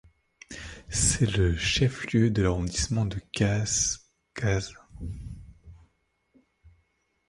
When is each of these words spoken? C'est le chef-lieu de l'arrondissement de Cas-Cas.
C'est 0.89 1.27
le 1.37 1.55
chef-lieu 1.55 2.31
de 2.31 2.41
l'arrondissement 2.41 3.05
de 3.05 3.19
Cas-Cas. 3.33 4.71